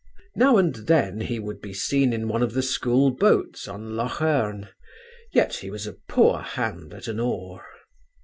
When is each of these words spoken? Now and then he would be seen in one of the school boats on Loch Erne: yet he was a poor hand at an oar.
Now 0.35 0.57
and 0.57 0.73
then 0.73 1.19
he 1.21 1.37
would 1.37 1.61
be 1.61 1.75
seen 1.75 2.11
in 2.11 2.27
one 2.27 2.41
of 2.41 2.55
the 2.55 2.63
school 2.63 3.11
boats 3.11 3.67
on 3.67 3.95
Loch 3.95 4.19
Erne: 4.19 4.69
yet 5.31 5.57
he 5.57 5.69
was 5.69 5.85
a 5.85 5.93
poor 5.93 6.39
hand 6.39 6.91
at 6.91 7.07
an 7.07 7.19
oar. 7.19 7.63